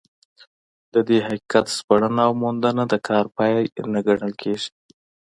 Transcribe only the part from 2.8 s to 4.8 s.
د کار پای نه ګڼل کېږي.